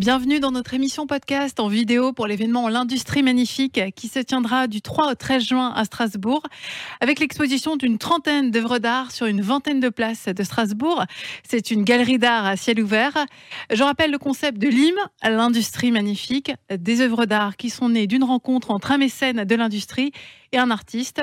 Bienvenue 0.00 0.40
dans 0.40 0.50
notre 0.50 0.72
émission 0.72 1.06
podcast 1.06 1.60
en 1.60 1.68
vidéo 1.68 2.14
pour 2.14 2.26
l'événement 2.26 2.70
L'Industrie 2.70 3.22
Magnifique 3.22 3.82
qui 3.94 4.08
se 4.08 4.18
tiendra 4.18 4.66
du 4.66 4.80
3 4.80 5.12
au 5.12 5.14
13 5.14 5.42
juin 5.44 5.74
à 5.76 5.84
Strasbourg 5.84 6.42
avec 7.02 7.20
l'exposition 7.20 7.76
d'une 7.76 7.98
trentaine 7.98 8.50
d'œuvres 8.50 8.78
d'art 8.78 9.10
sur 9.10 9.26
une 9.26 9.42
vingtaine 9.42 9.78
de 9.78 9.90
places 9.90 10.24
de 10.24 10.42
Strasbourg. 10.42 11.04
C'est 11.46 11.70
une 11.70 11.84
galerie 11.84 12.18
d'art 12.18 12.46
à 12.46 12.56
ciel 12.56 12.80
ouvert. 12.80 13.12
Je 13.70 13.82
rappelle 13.82 14.10
le 14.10 14.16
concept 14.16 14.56
de 14.56 14.68
l'IM, 14.68 14.96
L'Industrie 15.22 15.90
Magnifique, 15.90 16.50
des 16.74 17.02
œuvres 17.02 17.26
d'art 17.26 17.58
qui 17.58 17.68
sont 17.68 17.90
nées 17.90 18.06
d'une 18.06 18.24
rencontre 18.24 18.70
entre 18.70 18.92
un 18.92 18.96
mécène 18.96 19.44
de 19.44 19.54
l'industrie 19.54 20.12
et 20.52 20.58
un 20.58 20.70
artiste. 20.70 21.22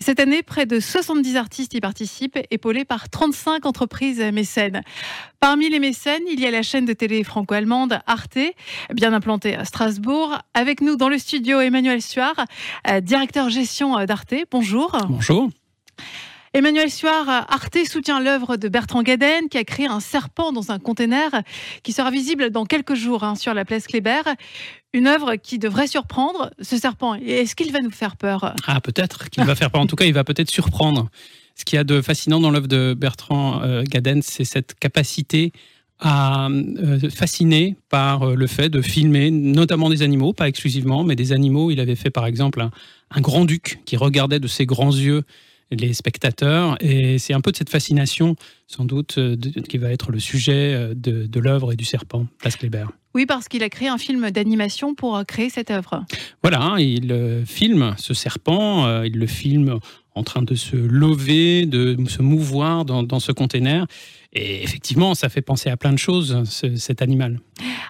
Cette 0.00 0.20
année, 0.20 0.42
près 0.42 0.66
de 0.66 0.80
70 0.80 1.36
artistes 1.36 1.74
y 1.74 1.80
participent, 1.80 2.38
épaulés 2.50 2.84
par 2.84 3.08
35 3.08 3.66
entreprises 3.66 4.20
mécènes. 4.32 4.82
Parmi 5.40 5.68
les 5.68 5.78
mécènes, 5.78 6.22
il 6.30 6.40
y 6.40 6.46
a 6.46 6.50
la 6.50 6.62
chaîne 6.62 6.84
de 6.84 6.92
télé 6.92 7.24
franco-allemande 7.24 7.98
Arte, 8.06 8.38
bien 8.92 9.12
implantée 9.12 9.56
à 9.56 9.64
Strasbourg. 9.64 10.38
Avec 10.54 10.80
nous 10.80 10.96
dans 10.96 11.08
le 11.08 11.18
studio, 11.18 11.60
Emmanuel 11.60 12.02
Suard, 12.02 12.44
euh, 12.88 13.00
directeur 13.00 13.50
gestion 13.50 14.04
d'Arte. 14.04 14.34
Bonjour. 14.50 14.96
Bonjour. 15.08 15.50
Emmanuel 16.56 16.88
Suard, 16.88 17.28
Arte 17.28 17.78
soutient 17.84 18.20
l'œuvre 18.20 18.56
de 18.56 18.68
Bertrand 18.68 19.02
Gaden 19.02 19.48
qui 19.48 19.58
a 19.58 19.64
créé 19.64 19.88
un 19.88 19.98
serpent 19.98 20.52
dans 20.52 20.70
un 20.70 20.78
conteneur 20.78 21.32
qui 21.82 21.92
sera 21.92 22.12
visible 22.12 22.50
dans 22.50 22.64
quelques 22.64 22.94
jours 22.94 23.24
hein, 23.24 23.34
sur 23.34 23.54
la 23.54 23.64
place 23.64 23.88
Kléber. 23.88 24.22
Une 24.94 25.08
œuvre 25.08 25.34
qui 25.34 25.58
devrait 25.58 25.88
surprendre 25.88 26.52
ce 26.62 26.78
serpent. 26.78 27.14
Est-ce 27.14 27.56
qu'il 27.56 27.72
va 27.72 27.80
nous 27.80 27.90
faire 27.90 28.16
peur? 28.16 28.54
Ah, 28.64 28.80
peut-être 28.80 29.28
qu'il 29.28 29.42
va 29.42 29.56
faire 29.56 29.72
peur. 29.72 29.80
En 29.80 29.88
tout 29.88 29.96
cas, 29.96 30.04
il 30.04 30.14
va 30.14 30.22
peut-être 30.22 30.50
surprendre. 30.50 31.10
Ce 31.56 31.64
qu'il 31.64 31.76
y 31.76 31.80
a 31.80 31.84
de 31.84 32.00
fascinant 32.00 32.38
dans 32.38 32.52
l'œuvre 32.52 32.68
de 32.68 32.94
Bertrand 32.96 33.60
euh, 33.62 33.82
Gaden, 33.82 34.22
c'est 34.22 34.44
cette 34.44 34.74
capacité 34.78 35.52
à 35.98 36.46
euh, 36.48 37.10
fasciner 37.10 37.76
par 37.88 38.22
euh, 38.22 38.34
le 38.36 38.46
fait 38.46 38.68
de 38.68 38.80
filmer 38.82 39.32
notamment 39.32 39.90
des 39.90 40.02
animaux, 40.02 40.32
pas 40.32 40.46
exclusivement, 40.46 41.02
mais 41.02 41.16
des 41.16 41.32
animaux. 41.32 41.72
Il 41.72 41.80
avait 41.80 41.96
fait 41.96 42.10
par 42.10 42.26
exemple 42.26 42.60
un, 42.60 42.70
un 43.10 43.20
grand-duc 43.20 43.80
qui 43.86 43.96
regardait 43.96 44.38
de 44.38 44.48
ses 44.48 44.64
grands 44.64 44.94
yeux 44.94 45.24
les 45.70 45.94
spectateurs. 45.94 46.76
Et 46.80 47.18
c'est 47.18 47.34
un 47.34 47.40
peu 47.40 47.52
de 47.52 47.56
cette 47.56 47.70
fascination, 47.70 48.36
sans 48.66 48.84
doute, 48.84 49.16
euh, 49.18 49.36
qui 49.68 49.78
va 49.78 49.90
être 49.90 50.10
le 50.12 50.18
sujet 50.18 50.74
euh, 50.74 50.94
de, 50.94 51.26
de 51.26 51.40
l'œuvre 51.40 51.72
et 51.72 51.76
du 51.76 51.84
serpent, 51.84 52.26
Place 52.38 52.56
Kléber. 52.56 52.86
Oui, 53.14 53.26
parce 53.26 53.48
qu'il 53.48 53.62
a 53.62 53.68
créé 53.68 53.88
un 53.88 53.98
film 53.98 54.30
d'animation 54.30 54.94
pour 54.94 55.16
euh, 55.16 55.24
créer 55.24 55.50
cette 55.50 55.70
œuvre. 55.70 56.04
Voilà, 56.42 56.60
hein, 56.60 56.78
il 56.78 57.44
filme 57.46 57.94
ce 57.98 58.14
serpent, 58.14 59.02
il 59.02 59.16
le 59.18 59.26
filme 59.26 59.78
en 60.14 60.22
train 60.22 60.42
de 60.42 60.54
se 60.54 60.76
lever, 60.76 61.66
de 61.66 61.96
se 62.08 62.22
mouvoir 62.22 62.84
dans, 62.84 63.02
dans 63.02 63.20
ce 63.20 63.32
container. 63.32 63.86
Et 64.32 64.62
effectivement, 64.62 65.14
ça 65.14 65.28
fait 65.28 65.42
penser 65.42 65.70
à 65.70 65.76
plein 65.76 65.92
de 65.92 65.98
choses, 65.98 66.42
ce, 66.44 66.76
cet 66.76 67.02
animal. 67.02 67.40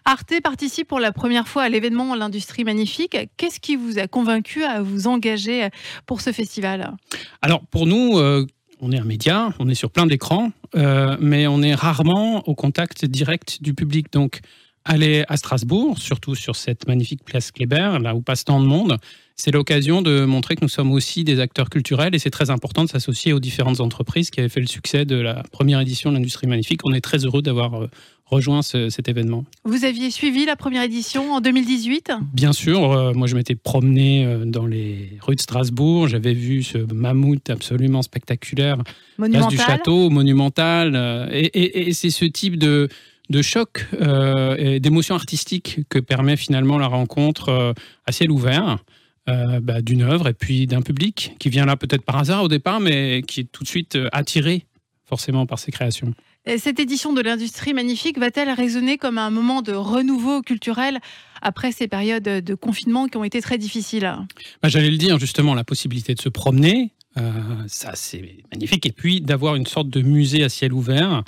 Arte 0.06 0.34
participe 0.42 0.88
pour 0.88 1.00
la 1.00 1.12
première 1.12 1.48
fois 1.48 1.62
à 1.62 1.68
l'événement 1.70 2.14
L'Industrie 2.14 2.62
Magnifique. 2.64 3.16
Qu'est-ce 3.38 3.58
qui 3.58 3.74
vous 3.74 3.98
a 3.98 4.06
convaincu 4.06 4.62
à 4.62 4.82
vous 4.82 5.06
engager 5.06 5.68
pour 6.04 6.20
ce 6.20 6.30
festival? 6.30 6.92
Alors, 7.40 7.64
pour 7.70 7.86
nous, 7.86 8.18
euh, 8.18 8.46
on 8.80 8.92
est 8.92 8.98
un 8.98 9.04
média, 9.04 9.54
on 9.58 9.68
est 9.68 9.74
sur 9.74 9.90
plein 9.90 10.04
d'écrans, 10.04 10.52
euh, 10.74 11.16
mais 11.20 11.46
on 11.46 11.62
est 11.62 11.74
rarement 11.74 12.46
au 12.46 12.54
contact 12.54 13.06
direct 13.06 13.62
du 13.62 13.72
public. 13.72 14.12
Donc, 14.12 14.40
aller 14.84 15.24
à 15.28 15.38
Strasbourg, 15.38 15.98
surtout 15.98 16.34
sur 16.34 16.56
cette 16.56 16.86
magnifique 16.86 17.24
place 17.24 17.50
Kléber, 17.50 17.98
là 18.02 18.14
où 18.14 18.20
passe 18.20 18.44
tant 18.44 18.60
de 18.60 18.66
monde, 18.66 18.98
c'est 19.36 19.50
l'occasion 19.50 20.02
de 20.02 20.24
montrer 20.24 20.54
que 20.54 20.60
nous 20.60 20.68
sommes 20.68 20.92
aussi 20.92 21.24
des 21.24 21.40
acteurs 21.40 21.70
culturels 21.70 22.14
et 22.14 22.18
c'est 22.18 22.30
très 22.30 22.50
important 22.50 22.84
de 22.84 22.88
s'associer 22.88 23.32
aux 23.32 23.40
différentes 23.40 23.80
entreprises 23.80 24.30
qui 24.30 24.40
avaient 24.40 24.48
fait 24.48 24.60
le 24.60 24.66
succès 24.66 25.04
de 25.04 25.16
la 25.16 25.42
première 25.50 25.80
édition 25.80 26.10
de 26.10 26.16
l'Industrie 26.16 26.46
Magnifique. 26.46 26.80
On 26.84 26.92
est 26.92 27.00
très 27.00 27.24
heureux 27.24 27.42
d'avoir 27.42 27.82
euh, 27.82 27.88
rejoint 28.26 28.62
ce, 28.62 28.88
cet 28.88 29.08
événement. 29.08 29.44
Vous 29.64 29.84
aviez 29.84 30.10
suivi 30.10 30.44
la 30.44 30.56
première 30.56 30.82
édition 30.82 31.32
en 31.32 31.40
2018 31.40 32.12
Bien 32.32 32.52
sûr, 32.52 32.92
euh, 32.92 33.12
moi 33.12 33.26
je 33.26 33.36
m'étais 33.36 33.54
promené 33.54 34.24
euh, 34.24 34.44
dans 34.44 34.66
les 34.66 35.18
rues 35.20 35.36
de 35.36 35.40
Strasbourg, 35.40 36.08
j'avais 36.08 36.34
vu 36.34 36.62
ce 36.62 36.78
mammouth 36.78 37.50
absolument 37.50 38.02
spectaculaire, 38.02 38.78
place 39.16 39.48
du 39.48 39.58
château, 39.58 40.10
monumental, 40.10 41.28
et, 41.32 41.46
et, 41.46 41.88
et 41.88 41.92
c'est 41.92 42.10
ce 42.10 42.24
type 42.24 42.58
de 42.58 42.88
de 43.30 43.42
choc 43.42 43.86
euh, 44.00 44.56
et 44.58 44.80
d'émotions 44.80 45.14
artistiques 45.14 45.80
que 45.88 45.98
permet 45.98 46.36
finalement 46.36 46.78
la 46.78 46.86
rencontre 46.86 47.48
euh, 47.48 47.72
à 48.06 48.12
ciel 48.12 48.30
ouvert. 48.30 48.78
Euh, 49.26 49.58
bah, 49.58 49.80
d'une 49.80 50.02
œuvre 50.02 50.28
et 50.28 50.34
puis 50.34 50.66
d'un 50.66 50.82
public 50.82 51.34
qui 51.38 51.48
vient 51.48 51.64
là 51.64 51.76
peut-être 51.76 52.04
par 52.04 52.18
hasard 52.18 52.42
au 52.42 52.48
départ, 52.48 52.78
mais 52.78 53.22
qui 53.22 53.40
est 53.40 53.50
tout 53.50 53.62
de 53.62 53.68
suite 53.68 53.96
euh, 53.96 54.10
attiré 54.12 54.66
forcément 55.06 55.46
par 55.46 55.58
ces 55.58 55.72
créations. 55.72 56.12
Et 56.46 56.58
cette 56.58 56.78
édition 56.78 57.14
de 57.14 57.22
l'industrie 57.22 57.72
magnifique 57.72 58.18
va-t-elle 58.18 58.50
résonner 58.50 58.98
comme 58.98 59.16
un 59.16 59.30
moment 59.30 59.62
de 59.62 59.72
renouveau 59.72 60.42
culturel 60.42 61.00
après 61.40 61.72
ces 61.72 61.88
périodes 61.88 62.22
de 62.22 62.54
confinement 62.54 63.08
qui 63.08 63.16
ont 63.16 63.24
été 63.24 63.40
très 63.40 63.56
difficiles? 63.56 64.14
Bah, 64.62 64.68
J'allais 64.68 64.90
le 64.90 64.98
dire 64.98 65.18
justement, 65.18 65.54
la 65.54 65.64
possibilité 65.64 66.14
de 66.14 66.20
se 66.20 66.28
promener, 66.28 66.92
euh, 67.16 67.30
ça 67.66 67.92
c'est 67.94 68.44
magnifique, 68.52 68.84
et 68.84 68.92
puis 68.92 69.22
d'avoir 69.22 69.54
une 69.54 69.66
sorte 69.66 69.88
de 69.88 70.02
musée 70.02 70.44
à 70.44 70.50
ciel 70.50 70.74
ouvert 70.74 71.24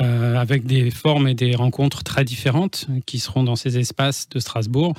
euh, 0.00 0.36
avec 0.36 0.64
des 0.64 0.90
formes 0.90 1.28
et 1.28 1.34
des 1.34 1.54
rencontres 1.54 2.02
très 2.02 2.24
différentes 2.24 2.86
qui 3.04 3.18
seront 3.18 3.42
dans 3.42 3.56
ces 3.56 3.78
espaces 3.78 4.28
de 4.30 4.38
Strasbourg. 4.38 4.94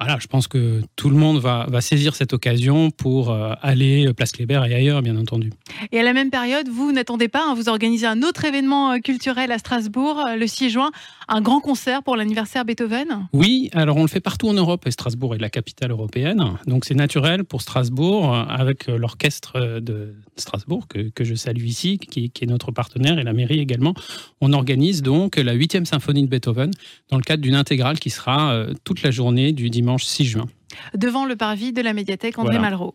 Voilà, 0.00 0.16
je 0.18 0.28
pense 0.28 0.48
que 0.48 0.80
tout 0.96 1.10
le 1.10 1.16
monde 1.16 1.40
va, 1.40 1.66
va 1.68 1.82
saisir 1.82 2.14
cette 2.14 2.32
occasion 2.32 2.90
pour 2.90 3.30
euh, 3.30 3.52
aller 3.60 4.06
euh, 4.06 4.14
Place 4.14 4.32
Kléber 4.32 4.62
et 4.66 4.74
ailleurs, 4.74 5.02
bien 5.02 5.14
entendu. 5.14 5.52
Et 5.92 6.00
à 6.00 6.02
la 6.02 6.14
même 6.14 6.30
période, 6.30 6.70
vous 6.70 6.90
n'attendez 6.90 7.28
pas, 7.28 7.44
hein, 7.46 7.54
vous 7.54 7.68
organisez 7.68 8.06
un 8.06 8.22
autre 8.22 8.46
événement 8.46 8.92
euh, 8.92 8.98
culturel 9.00 9.52
à 9.52 9.58
Strasbourg 9.58 10.24
le 10.38 10.46
6 10.46 10.70
juin, 10.70 10.90
un 11.28 11.42
grand 11.42 11.60
concert 11.60 12.02
pour 12.02 12.16
l'anniversaire 12.16 12.64
Beethoven? 12.64 13.28
Oui, 13.34 13.68
alors 13.74 13.98
on 13.98 14.00
le 14.00 14.08
fait 14.08 14.20
partout 14.20 14.48
en 14.48 14.54
Europe 14.54 14.86
et 14.86 14.90
Strasbourg 14.90 15.34
est 15.34 15.38
la 15.38 15.50
capitale 15.50 15.90
européenne. 15.90 16.42
Donc 16.66 16.86
c'est 16.86 16.94
naturel 16.94 17.44
pour 17.44 17.60
Strasbourg, 17.60 18.34
avec 18.34 18.86
l'orchestre 18.86 19.80
de 19.80 20.14
Strasbourg, 20.36 20.88
que, 20.88 21.10
que, 21.10 21.24
je 21.24 21.34
salue 21.34 21.64
ici, 21.64 21.98
qui, 21.98 22.30
qui, 22.30 22.44
est 22.44 22.46
notre 22.46 22.72
partenaire, 22.72 23.18
et 23.18 23.22
la 23.22 23.34
mairie 23.34 23.60
également. 23.60 23.92
On 24.40 24.54
organise 24.54 25.02
donc 25.02 25.36
la 25.36 25.54
8e 25.54 25.84
symphonie 25.84 26.22
de 26.22 26.28
Beethoven 26.28 26.70
dans 27.10 27.18
le 27.18 27.22
cadre 27.22 27.42
d'une 27.42 27.54
intégrale 27.54 27.98
qui 27.98 28.08
sera 28.08 28.64
toute 28.84 29.02
la 29.02 29.10
journée 29.10 29.52
du 29.52 29.68
dimanche 29.68 29.89
6 29.98 30.24
juin 30.24 30.46
devant 30.94 31.26
le 31.26 31.36
parvis 31.36 31.72
de 31.72 31.82
la 31.82 31.92
médiathèque 31.92 32.38
André 32.38 32.56
voilà. 32.56 32.70
Malraux. 32.70 32.94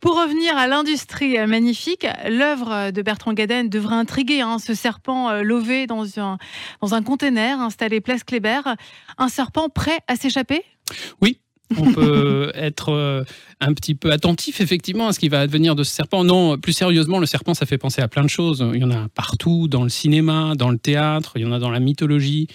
Pour 0.00 0.20
revenir 0.20 0.56
à 0.56 0.66
l'industrie 0.66 1.38
magnifique, 1.46 2.06
l'œuvre 2.28 2.90
de 2.90 3.02
Bertrand 3.02 3.32
Gaden 3.32 3.68
devrait 3.68 3.96
intriguer 3.96 4.40
hein, 4.40 4.58
ce 4.58 4.74
serpent 4.74 5.30
euh, 5.30 5.42
lové 5.42 5.86
dans 5.86 6.20
un, 6.20 6.38
dans 6.80 6.94
un 6.94 7.02
container 7.02 7.60
installé 7.60 8.00
place 8.00 8.24
Kléber. 8.24 8.60
Un 9.16 9.28
serpent 9.28 9.68
prêt 9.68 10.00
à 10.06 10.16
s'échapper? 10.16 10.62
Oui, 11.20 11.40
on 11.76 11.92
peut 11.92 12.50
être 12.54 12.90
euh, 12.90 13.24
un 13.60 13.74
petit 13.74 13.94
peu 13.94 14.10
attentif 14.10 14.60
effectivement 14.60 15.08
à 15.08 15.12
ce 15.12 15.18
qui 15.18 15.28
va 15.28 15.40
advenir 15.40 15.74
de 15.74 15.82
ce 15.82 15.92
serpent. 15.92 16.24
Non, 16.24 16.58
plus 16.58 16.72
sérieusement, 16.72 17.18
le 17.18 17.26
serpent, 17.26 17.54
ça 17.54 17.66
fait 17.66 17.78
penser 17.78 18.02
à 18.02 18.08
plein 18.08 18.22
de 18.22 18.30
choses. 18.30 18.64
Il 18.74 18.80
y 18.80 18.84
en 18.84 18.90
a 18.90 19.08
partout, 19.08 19.68
dans 19.68 19.82
le 19.82 19.88
cinéma, 19.88 20.54
dans 20.56 20.70
le 20.70 20.78
théâtre, 20.78 21.32
il 21.36 21.42
y 21.42 21.46
en 21.46 21.52
a 21.52 21.58
dans 21.58 21.70
la 21.70 21.80
mythologie. 21.80 22.48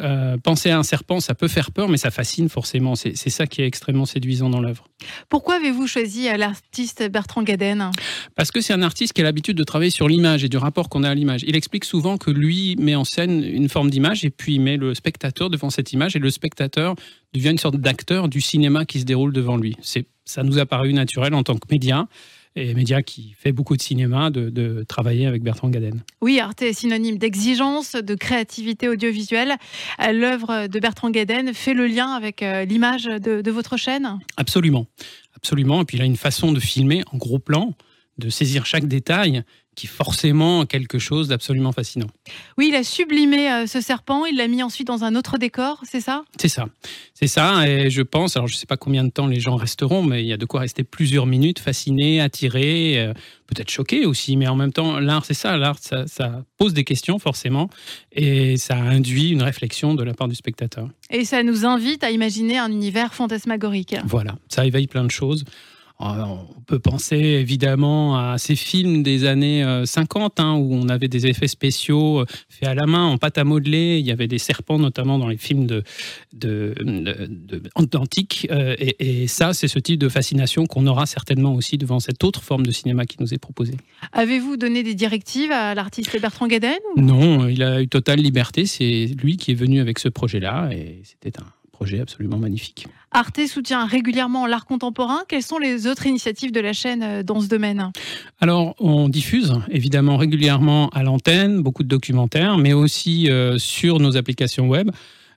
Euh, 0.00 0.36
penser 0.38 0.70
à 0.70 0.78
un 0.78 0.82
serpent, 0.82 1.20
ça 1.20 1.34
peut 1.34 1.48
faire 1.48 1.70
peur, 1.70 1.88
mais 1.88 1.96
ça 1.96 2.10
fascine 2.10 2.48
forcément. 2.48 2.94
C'est 2.94 3.14
ça 3.14 3.46
qui 3.46 3.62
est 3.62 3.66
extrêmement 3.66 4.06
séduisant 4.06 4.50
dans 4.50 4.60
l'œuvre. 4.60 4.86
Pourquoi 5.28 5.56
avez-vous 5.56 5.86
choisi 5.86 6.28
euh, 6.28 6.36
l'artiste 6.36 7.08
Bertrand 7.10 7.42
Gaden? 7.42 7.90
Parce 8.34 8.50
que 8.50 8.60
c'est 8.60 8.72
un 8.72 8.82
artiste 8.82 9.12
qui 9.12 9.20
a 9.20 9.24
l'habitude 9.24 9.56
de 9.56 9.64
travailler 9.64 9.90
sur 9.90 10.08
l'image 10.08 10.44
et 10.44 10.48
du 10.48 10.56
rapport 10.56 10.88
qu'on 10.88 11.02
a 11.02 11.10
à 11.10 11.14
l'image. 11.14 11.42
Il 11.46 11.56
explique 11.56 11.84
souvent 11.84 12.18
que 12.18 12.30
lui 12.30 12.76
met 12.78 12.94
en 12.94 13.04
scène 13.04 13.42
une 13.42 13.68
forme 13.68 13.90
d'image 13.90 14.24
et 14.24 14.30
puis 14.30 14.54
il 14.54 14.60
met 14.60 14.76
le 14.76 14.94
spectateur 14.94 15.50
devant 15.50 15.70
cette 15.70 15.92
image 15.92 16.16
et 16.16 16.18
le 16.18 16.30
spectateur 16.30 16.94
devient 17.32 17.50
une 17.50 17.58
sorte 17.58 17.76
d'acteur 17.76 18.28
du 18.28 18.40
cinéma 18.40 18.84
qui 18.84 19.00
se 19.00 19.04
déroule 19.04 19.32
devant 19.32 19.56
lui. 19.56 19.76
Ça 20.24 20.42
nous 20.42 20.58
a 20.58 20.66
paru 20.66 20.92
naturel 20.92 21.34
en 21.34 21.42
tant 21.42 21.56
que 21.56 21.66
média 21.70 22.06
et 22.56 22.74
média 22.74 23.02
qui 23.02 23.34
fait 23.38 23.52
beaucoup 23.52 23.76
de 23.76 23.82
cinéma, 23.82 24.30
de, 24.30 24.50
de, 24.50 24.84
travailler 24.88 25.26
avec 25.26 25.42
Bertrand 25.42 25.68
Gaden. 25.68 26.02
Oui, 26.20 26.40
Arte 26.40 26.62
est 26.62 26.72
synonyme 26.72 27.16
d'exigence, 27.16 27.94
de 27.94 28.14
créativité 28.14 28.88
audiovisuelle. 28.88 29.54
L'œuvre 29.98 30.66
de 30.66 30.80
Bertrand 30.80 31.10
Gaden 31.10 31.54
fait 31.54 31.74
le 31.74 31.86
lien 31.86 32.10
avec 32.10 32.42
euh, 32.42 32.64
l'image 32.64 33.04
de, 33.04 33.40
de, 33.40 33.50
votre 33.50 33.76
chaîne? 33.76 34.18
Absolument, 34.36 34.86
absolument. 35.36 35.82
Et 35.82 35.84
puis 35.84 35.98
il 35.98 36.02
a 36.02 36.06
une 36.06 36.16
façon 36.16 36.52
de 36.52 36.60
filmer 36.60 37.02
en 37.12 37.18
gros 37.18 37.38
plan, 37.38 37.74
de 38.18 38.28
saisir 38.30 38.66
chaque 38.66 38.86
détail 38.86 39.44
qui 39.80 39.86
forcément 39.86 40.66
quelque 40.66 40.98
chose 40.98 41.28
d'absolument 41.28 41.72
fascinant. 41.72 42.08
Oui, 42.58 42.68
il 42.68 42.74
a 42.74 42.84
sublimé 42.84 43.50
euh, 43.50 43.66
ce 43.66 43.80
serpent, 43.80 44.26
il 44.26 44.36
l'a 44.36 44.46
mis 44.46 44.62
ensuite 44.62 44.86
dans 44.86 45.04
un 45.04 45.16
autre 45.16 45.38
décor, 45.38 45.80
c'est 45.84 46.02
ça? 46.02 46.22
C'est 46.38 46.48
ça, 46.48 46.66
c'est 47.14 47.28
ça. 47.28 47.66
Et 47.66 47.88
je 47.88 48.02
pense, 48.02 48.36
alors 48.36 48.46
je 48.46 48.56
ne 48.56 48.58
sais 48.58 48.66
pas 48.66 48.76
combien 48.76 49.04
de 49.04 49.10
temps 49.10 49.26
les 49.26 49.40
gens 49.40 49.56
resteront, 49.56 50.02
mais 50.02 50.22
il 50.22 50.28
y 50.28 50.34
a 50.34 50.36
de 50.36 50.44
quoi 50.44 50.60
rester 50.60 50.84
plusieurs 50.84 51.24
minutes, 51.24 51.60
fascinés, 51.60 52.20
attirés, 52.20 52.98
euh, 52.98 53.14
peut-être 53.46 53.70
choqués 53.70 54.04
aussi. 54.04 54.36
Mais 54.36 54.48
en 54.48 54.56
même 54.56 54.70
temps, 54.72 55.00
l'art, 55.00 55.24
c'est 55.24 55.32
ça. 55.32 55.56
L'art, 55.56 55.78
ça, 55.80 56.06
ça, 56.06 56.44
pose 56.58 56.74
des 56.74 56.84
questions 56.84 57.18
forcément, 57.18 57.70
et 58.12 58.58
ça 58.58 58.76
induit 58.76 59.30
une 59.30 59.42
réflexion 59.42 59.94
de 59.94 60.02
la 60.02 60.12
part 60.12 60.28
du 60.28 60.34
spectateur. 60.34 60.90
Et 61.08 61.24
ça 61.24 61.42
nous 61.42 61.64
invite 61.64 62.04
à 62.04 62.10
imaginer 62.10 62.58
un 62.58 62.70
univers 62.70 63.14
fantasmagorique. 63.14 63.96
Voilà, 64.04 64.34
ça 64.48 64.66
éveille 64.66 64.88
plein 64.88 65.04
de 65.04 65.10
choses 65.10 65.46
on 66.00 66.62
peut 66.66 66.78
penser 66.78 67.16
évidemment 67.16 68.16
à 68.16 68.38
ces 68.38 68.56
films 68.56 69.02
des 69.02 69.26
années 69.26 69.82
50 69.84 70.40
hein, 70.40 70.54
où 70.54 70.74
on 70.74 70.88
avait 70.88 71.08
des 71.08 71.26
effets 71.26 71.48
spéciaux 71.48 72.24
faits 72.48 72.68
à 72.68 72.74
la 72.74 72.86
main, 72.86 73.04
en 73.06 73.18
pâte 73.18 73.38
à 73.38 73.44
modeler. 73.44 73.98
Il 73.98 74.06
y 74.06 74.10
avait 74.10 74.26
des 74.26 74.38
serpents 74.38 74.78
notamment 74.78 75.18
dans 75.18 75.28
les 75.28 75.36
films 75.36 75.66
de, 75.66 75.82
de, 76.32 76.74
et, 78.78 79.22
et, 79.22 79.26
ça, 79.26 79.52
c'est 79.52 79.68
ce 79.68 79.78
type 79.78 79.98
de 79.98 80.08
fascination 80.08 80.66
qu'on 80.66 80.86
aura 80.86 81.06
certainement 81.06 81.54
aussi 81.54 81.76
devant 81.76 82.00
cette 82.00 82.22
autre 82.24 82.42
forme 82.42 82.64
de 82.64 82.70
cinéma 82.70 83.04
qui 83.04 83.16
nous 83.20 83.34
est 83.34 83.38
proposée. 83.38 83.74
Avez-vous 84.12 84.56
donné 84.56 84.82
des 84.82 84.94
directives 84.94 85.52
à 85.52 85.74
l'artiste 85.74 86.18
Bertrand 86.20 86.46
Gaden 86.46 86.78
Non, 86.96 87.46
il 87.48 87.62
a 87.62 87.82
eu 87.82 87.88
totale 87.88 88.20
liberté. 88.20 88.66
C'est 88.66 89.10
lui 89.22 89.36
qui 89.36 89.52
est 89.52 89.54
venu 89.54 89.80
avec 89.80 89.98
ce 89.98 90.08
projet-là 90.08 90.70
et 90.72 91.02
c'était 91.04 91.38
un 91.40 91.46
projet 91.80 92.00
absolument 92.00 92.36
magnifique. 92.36 92.86
Arte 93.10 93.46
soutient 93.46 93.86
régulièrement 93.86 94.46
l'art 94.46 94.66
contemporain. 94.66 95.20
Quelles 95.28 95.42
sont 95.42 95.58
les 95.58 95.86
autres 95.86 96.04
initiatives 96.04 96.52
de 96.52 96.60
la 96.60 96.74
chaîne 96.74 97.02
euh, 97.02 97.22
dans 97.22 97.40
ce 97.40 97.48
domaine? 97.48 97.90
Alors, 98.38 98.74
on 98.78 99.08
diffuse 99.08 99.54
évidemment 99.70 100.18
régulièrement 100.18 100.90
à 100.90 101.02
l'antenne 101.02 101.62
beaucoup 101.62 101.82
de 101.82 101.88
documentaires, 101.88 102.58
mais 102.58 102.74
aussi 102.74 103.30
euh, 103.30 103.56
sur 103.56 103.98
nos 103.98 104.18
applications 104.18 104.68
web. 104.68 104.90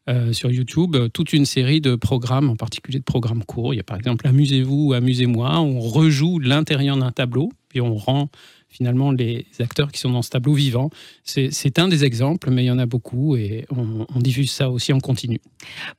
Euh, 0.10 0.34
sur 0.34 0.52
YouTube 0.52 0.98
toute 1.14 1.32
une 1.32 1.46
série 1.46 1.80
de 1.80 1.96
programmes, 1.96 2.50
en 2.50 2.58
particulier 2.58 3.00
de 3.00 3.06
programmes 3.06 3.46
courts. 3.46 3.74
Il 3.74 3.78
y 3.78 3.80
a 3.80 3.84
par 3.84 3.96
exemple 3.96 4.28
Amusez-vous 4.28 4.88
ou 4.88 4.94
Amusez-moi. 4.94 5.62
On 5.62 5.80
rejoue 5.80 6.40
l'intérieur 6.40 6.98
d'un 6.98 7.14
tableau, 7.14 7.54
puis 7.70 7.80
on 7.80 7.96
rend 7.96 8.28
finalement 8.74 9.12
les 9.12 9.46
acteurs 9.60 9.92
qui 9.92 10.00
sont 10.00 10.10
dans 10.10 10.22
ce 10.22 10.32
tableau 10.32 10.54
vivant. 10.54 10.90
C'est 11.24 11.80
un 11.80 11.88
des 11.88 12.04
exemples, 12.04 12.50
mais 12.50 12.64
il 12.64 12.68
y 12.68 12.72
en 12.72 12.80
a 12.80 12.86
beaucoup 12.86 13.38
et 13.38 13.66
on, 13.70 14.20
diffuse 14.20 14.52
ça 14.52 14.70
aussi 14.70 14.92
en 14.94 15.00
continu. 15.00 15.40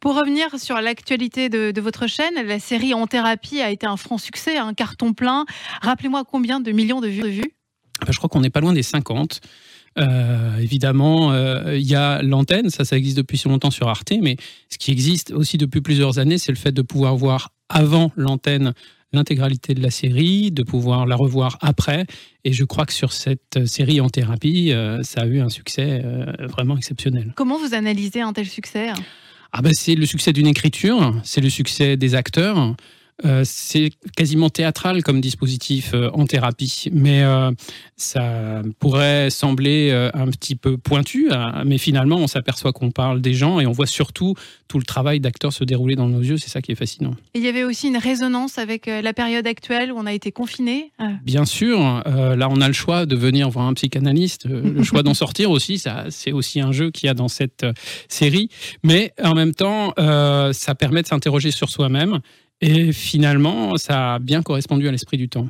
Pour 0.01 0.17
revenir 0.17 0.59
sur 0.59 0.81
l'actualité 0.81 1.49
de, 1.49 1.81
votre 1.81 2.07
chaîne, 2.07 2.35
la 2.47 2.59
série 2.59 2.95
En 2.95 3.07
thérapie 3.07 3.61
a 3.61 3.71
été 3.71 3.87
un 3.87 3.97
franc 3.97 4.19
succès, 4.19 4.57
un 4.57 4.75
carton 4.75 5.13
plein. 5.13 5.45
Rappelez-moi 5.83 6.25
combien 6.25 6.61
de 6.61 6.73
millions 6.73 7.01
de 7.01 7.09
vues, 7.09 7.53
ah 8.01 8.07
ben, 8.07 8.13
Je 8.13 8.19
crois 8.19 8.29
qu'on 8.29 8.41
n'est 8.41 8.51
pas 8.51 8.61
loin 8.61 8.73
des 8.73 8.83
50. 8.83 9.41
Euh, 9.97 10.59
évidemment, 10.59 11.33
euh, 11.33 11.77
il 11.77 11.87
y 11.87 11.95
a 11.95 12.21
l'antenne, 12.23 12.69
ça, 12.71 12.85
ça 12.85 12.97
existe 12.97 13.17
depuis 13.17 13.39
si 13.39 13.49
longtemps 13.49 13.71
sur 13.71 13.89
Arte, 13.89 14.13
mais 14.21 14.37
ce 14.69 14.79
qui 14.79 14.91
existe 14.91 15.31
aussi 15.31 15.57
depuis 15.57 15.81
plusieurs 15.81 16.19
années, 16.19 16.39
c'est 16.39 16.51
le 16.51 16.59
fait 16.59 16.73
de 16.73 16.83
pouvoir 16.83 17.15
voir 17.15 17.51
avant 17.69 18.11
l'antenne 18.17 18.75
l'intégralité 19.15 19.75
de 19.75 19.83
la 19.83 19.91
série, 19.91 20.51
de 20.51 20.63
pouvoir 20.63 21.07
la 21.07 21.17
revoir 21.17 21.59
après. 21.61 22.07
Et 22.45 22.53
je 22.53 22.65
crois 22.65 22.87
que 22.87 22.93
sur 22.93 23.13
cette 23.13 23.67
série 23.67 24.01
en 24.01 24.09
thérapie, 24.09 24.73
euh, 24.73 25.03
ça 25.03 25.23
a 25.23 25.27
eu 25.27 25.41
un 25.41 25.49
succès 25.49 26.03
euh, 26.05 26.33
vraiment 26.41 26.77
exceptionnel. 26.77 27.33
Comment 27.37 27.59
vous 27.59 27.75
analysez 27.75 28.21
un 28.21 28.33
tel 28.33 28.47
succès? 28.47 28.91
Ah 29.53 29.63
ben 29.63 29.73
C'est 29.73 29.95
le 29.95 30.07
succès 30.07 30.33
d'une 30.33 30.49
écriture, 30.49 31.15
c'est 31.23 31.41
le 31.41 31.51
succès 31.51 31.97
des 31.97 32.15
acteurs, 32.15 32.75
euh, 33.25 33.43
c'est 33.45 33.91
quasiment 34.17 34.51
théâtral 34.51 35.05
comme 35.05 35.21
dispositif 35.21 35.93
euh, 35.95 36.11
en 36.15 36.27
thérapie, 36.27 36.89
mais 36.93 37.23
euh, 37.23 37.53
ça 37.97 38.63
pourrait 38.81 39.31
sembler 39.31 39.93
un 40.15 40.27
petit 40.29 40.57
peu 40.57 40.77
pointu, 40.77 41.31
mais 41.65 41.79
finalement 41.79 42.17
on 42.17 42.27
s'aperçoit 42.27 42.73
qu'on 42.73 42.91
parle 42.91 43.21
des 43.21 43.35
gens 43.35 43.61
et 43.61 43.67
on 43.67 43.73
voit 43.73 43.87
surtout 43.87 44.35
tout 44.67 44.79
le 44.79 44.85
travail 44.85 45.21
d'acteurs 45.21 45.53
se 45.53 45.63
dérouler 45.63 45.95
dans 45.95 46.09
nos 46.09 46.21
yeux, 46.21 46.39
c'est 46.39 46.49
ça 46.49 46.61
qui 46.61 46.73
est 46.73 46.77
fascinant. 46.77 47.15
il 47.35 47.43
y 47.43 47.49
avait 47.49 47.63
aussi 47.63 47.89
une 47.89 47.97
résonance 47.97 48.59
avec 48.59 48.87
la 48.87 49.13
période 49.13 49.47
actuelle 49.47 49.93
où 49.93 49.97
on 49.97 50.07
a 50.07 50.13
été 50.13 50.33
confiné 50.33 50.91
Bien 51.23 51.45
sûr, 51.45 51.79
là 52.07 52.49
on 52.51 52.61
a 52.61 52.67
le 52.67 52.75
choix 52.75 53.07
de 53.07 53.15
venir 53.15 53.49
voir 53.49 53.67
un 53.67 53.75
psychanalyste, 53.75 54.47
le 54.47 54.83
choix 54.83 55.03
d'en 55.03 55.15
sortir 55.15 55.51
aussi, 55.51 55.79
ça 55.79 56.07
c'est 56.09 56.33
aussi 56.33 56.61
un 56.61 56.73
jeu 56.73 56.91
qu'il 56.91 57.07
y 57.07 57.11
a 57.11 57.15
dans 57.15 57.29
cette 57.29 57.65
série, 58.09 58.49
mais 58.83 59.13
en 59.23 59.35
même 59.35 59.55
temps 59.55 59.95
ça 59.97 60.75
permet 60.75 61.03
de 61.03 61.07
s'interroger 61.07 61.53
sur 61.53 61.69
soi-même 61.69 62.21
et 62.65 62.93
finalement, 62.93 63.77
ça 63.77 64.15
a 64.15 64.19
bien 64.19 64.43
correspondu 64.43 64.89
à 64.89 64.91
l'esprit 64.91 65.19
du 65.19 65.29
temps. 65.29 65.49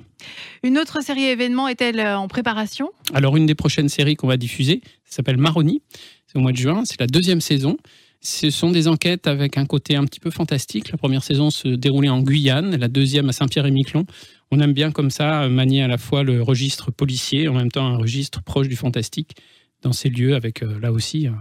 Une 0.65 0.79
autre 0.79 1.01
série 1.01 1.27
événement 1.27 1.69
est-elle 1.69 2.01
euh, 2.01 2.19
en 2.19 2.27
préparation? 2.27 2.91
Alors, 3.13 3.37
une 3.37 3.47
des 3.47 3.55
prochaines 3.55 3.89
séries 3.89 4.17
qu'on 4.17 4.27
va 4.27 4.37
diffuser 4.37 4.81
s'appelle 5.05 5.37
Maroni. 5.37 5.81
C'est 6.27 6.39
au 6.39 6.41
mois 6.41 6.51
de 6.51 6.57
juin. 6.57 6.83
C'est 6.85 6.99
la 6.99 7.07
deuxième 7.07 7.41
saison. 7.41 7.77
Ce 8.21 8.51
sont 8.51 8.73
des 8.73 8.89
enquêtes 8.89 9.29
avec 9.29 9.59
un 9.59 9.65
côté 9.65 9.95
un 9.95 10.05
petit 10.07 10.19
peu 10.19 10.31
fantastique. 10.31 10.91
La 10.91 10.99
première 10.99 11.23
saison 11.23 11.51
se 11.51 11.69
déroulait 11.69 12.09
en 12.09 12.21
Guyane, 12.21 12.75
la 12.75 12.89
deuxième 12.89 13.29
à 13.29 13.33
Saint-Pierre-et-Miquelon. 13.33 14.07
On 14.51 14.59
aime 14.59 14.73
bien 14.73 14.91
comme 14.91 15.11
ça 15.11 15.49
manier 15.49 15.83
à 15.83 15.89
la 15.89 15.99
fois 15.99 16.25
le 16.25 16.43
registre 16.43 16.91
policier 16.91 17.43
et 17.43 17.49
en 17.49 17.55
même 17.55 17.71
temps 17.71 17.87
un 17.87 17.97
registre 17.97 18.43
proche 18.43 18.67
du 18.67 18.77
fantastique 18.77 19.37
dans 19.83 19.93
ces 19.93 20.09
lieux 20.09 20.35
avec 20.35 20.63
euh, 20.63 20.81
là 20.81 20.91
aussi 20.91 21.29
un, 21.29 21.37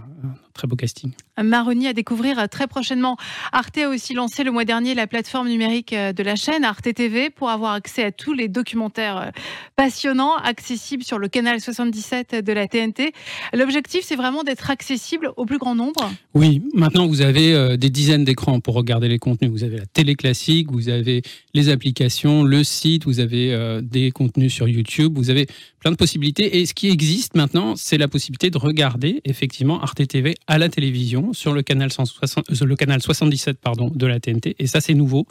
très 0.54 0.68
beau 0.68 0.76
casting. 0.76 1.12
Maroni 1.42 1.88
à 1.88 1.94
découvrir 1.94 2.38
euh, 2.38 2.48
très 2.48 2.68
prochainement. 2.68 3.18
Arte 3.52 3.78
a 3.80 3.90
aussi 3.90 4.14
lancé 4.14 4.44
le 4.44 4.52
mois 4.52 4.66
dernier 4.66 4.94
la 4.94 5.08
plateforme 5.08 5.48
numérique 5.48 5.94
euh, 5.94 6.14
de 6.14 6.24
la 6.24 6.36
chaîne 6.36 6.64
Arte 6.64 6.94
TV 6.94 7.30
pour 7.30 7.50
avoir 7.50 7.74
accès 7.74 8.04
à 8.04 8.12
tous 8.12 8.34
les 8.34 8.48
documentaires 8.48 9.32
passionnants 9.76 10.36
accessibles 10.36 11.04
sur 11.04 11.18
le 11.18 11.28
canal 11.28 11.60
77 11.60 12.36
de 12.36 12.54
la 12.54 12.68
TNT. 12.68 13.14
L'objectif, 13.54 14.02
c'est 14.04 14.16
vraiment 14.16 14.44
d'être 14.44 14.70
accessible 14.70 15.32
au 15.38 15.46
plus 15.46 15.58
grand 15.58 15.76
nombre. 15.76 16.12
Oui, 16.34 16.62
maintenant 16.74 17.08
vous 17.08 17.22
avez 17.22 17.78
des 17.78 17.90
dizaines 17.90 18.24
d'écrans 18.24 18.60
pour 18.60 18.76
regarder 18.76 19.08
les 19.08 19.20
contenus. 19.20 19.52
Vous 19.52 19.64
avez 19.64 19.78
la 19.78 19.86
télé 19.86 20.16
classique, 20.16 20.72
vous 20.72 20.90
avez 20.90 21.24
les 21.54 21.70
applications, 21.70 22.44
le 22.44 22.64
site, 22.64 23.06
vous 23.06 23.20
avez 23.20 23.80
des 23.82 24.12
contenus 24.12 24.54
sur 24.54 24.68
YouTube, 24.68 25.14
vous 25.16 25.30
avez 25.30 25.48
plein 25.80 25.92
de 25.92 25.98
possibilités. 25.98 26.60
Et 26.60 26.66
ce 26.66 26.74
qui 26.74 26.90
existe 26.90 27.36
maintenant, 27.36 27.76
c'est 27.76 27.98
la 27.98 28.08
possibilité 28.08 28.50
de 28.50 28.58
regarder 28.58 29.22
effectivement 29.26 29.82
Arte 29.82 30.08
TV 30.08 30.36
à 30.48 30.58
la 30.58 30.70
télévision 30.70 31.34
sur 31.34 31.54
le 31.54 31.62
canal, 31.62 31.92
160, 31.92 32.50
euh, 32.50 32.66
le 32.66 32.76
canal 32.76 33.02
77 33.02 33.60
pardon, 33.60 33.92
de 33.94 34.06
la 34.06 34.20
TNT. 34.20 34.56
Et 34.60 34.68
ça, 34.68 34.82
c'est 34.82 34.94
nouveau. 34.94 35.26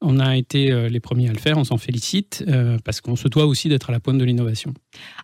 On 0.00 0.20
a 0.20 0.36
été 0.36 0.70
euh, 0.70 0.88
les 0.88 1.00
premiers 1.00 1.28
à 1.28 1.32
le 1.32 1.38
faire, 1.38 1.58
on 1.58 1.64
s'en 1.64 1.78
félicite, 1.78 2.44
euh, 2.48 2.78
parce 2.84 3.00
qu'on 3.00 3.16
se 3.16 3.28
doit 3.28 3.46
aussi 3.46 3.68
d'être 3.68 3.90
à 3.90 3.92
la 3.92 4.00
pointe 4.00 4.18
de 4.18 4.24
l'innovation. 4.24 4.72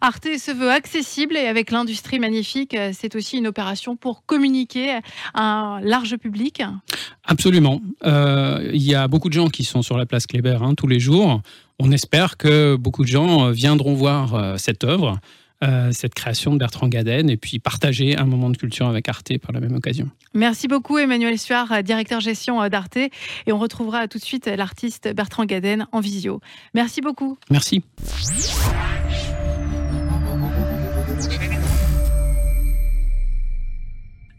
Arte 0.01 0.29
se 0.39 0.51
veut 0.51 0.71
accessible 0.71 1.37
et 1.37 1.47
avec 1.47 1.71
l'industrie 1.71 2.19
magnifique, 2.19 2.77
c'est 2.93 3.15
aussi 3.15 3.39
une 3.39 3.47
opération 3.47 3.97
pour 3.97 4.25
communiquer 4.25 4.99
à 5.35 5.43
un 5.43 5.81
large 5.81 6.17
public. 6.17 6.63
Absolument. 7.25 7.81
Il 8.05 8.83
y 8.83 8.95
a 8.95 9.09
beaucoup 9.09 9.29
de 9.29 9.35
gens 9.35 9.49
qui 9.49 9.65
sont 9.65 9.83
sur 9.83 9.97
la 9.99 10.07
place 10.07 10.27
Kléber 10.27 10.59
hein, 10.63 10.75
tous 10.75 10.87
les 10.87 11.01
jours 11.01 11.43
on 11.79 11.93
espère 11.93 12.37
que 12.37 12.75
beaucoup 12.75 13.03
de 13.03 13.09
gens 13.09 13.51
viendront 13.51 13.95
voir 13.95 14.59
cette 14.59 14.83
œuvre, 14.83 15.21
euh, 15.65 15.91
cette 15.93 16.15
création 16.15 16.53
de 16.53 16.59
Bertrand 16.59 16.89
Gaden, 16.89 17.29
et 17.29 17.37
puis 17.37 17.59
partager 17.59 18.17
un 18.17 18.27
moment 18.27 18.51
de 18.51 18.57
culture 18.57 18.87
avec 18.87 19.09
Arte 19.09 19.37
par 19.39 19.53
la 19.53 19.61
même 19.61 19.75
occasion. 19.75 20.09
Merci 20.35 20.69
beaucoup 20.69 20.99
Emmanuel 20.99 21.39
Suard, 21.39 21.83
directeur 21.83 22.21
gestion 22.21 22.67
d'Arte, 22.69 22.97
et 22.97 23.11
on 23.49 23.59
retrouvera 23.59 24.07
tout 24.07 24.19
de 24.19 24.23
suite 24.23 24.47
l'artiste 24.47 25.13
Bertrand 25.15 25.45
Gaden 25.45 25.87
en 25.91 26.01
visio. 26.01 26.41
Merci 26.75 27.01
beaucoup. 27.01 27.39
Merci. 27.51 27.83